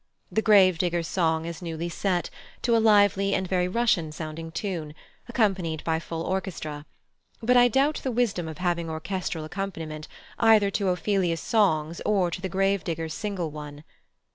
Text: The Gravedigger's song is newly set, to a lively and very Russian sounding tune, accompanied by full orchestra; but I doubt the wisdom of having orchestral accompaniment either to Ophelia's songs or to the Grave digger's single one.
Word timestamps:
The 0.31 0.41
Gravedigger's 0.41 1.07
song 1.07 1.45
is 1.45 1.61
newly 1.61 1.87
set, 1.87 2.31
to 2.63 2.75
a 2.75 2.79
lively 2.79 3.35
and 3.35 3.47
very 3.47 3.67
Russian 3.67 4.11
sounding 4.11 4.51
tune, 4.51 4.95
accompanied 5.29 5.83
by 5.83 5.99
full 5.99 6.23
orchestra; 6.23 6.87
but 7.43 7.55
I 7.55 7.67
doubt 7.67 7.99
the 8.03 8.09
wisdom 8.11 8.47
of 8.47 8.57
having 8.57 8.89
orchestral 8.89 9.45
accompaniment 9.45 10.07
either 10.39 10.71
to 10.71 10.89
Ophelia's 10.89 11.39
songs 11.39 12.01
or 12.03 12.31
to 12.31 12.41
the 12.41 12.49
Grave 12.49 12.83
digger's 12.83 13.13
single 13.13 13.51
one. 13.51 13.83